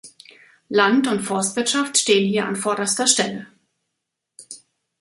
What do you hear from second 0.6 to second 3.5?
Land- und Forstwirtschaft stehen hier an vorderster Stelle.